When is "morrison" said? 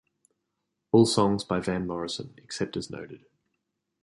1.85-2.33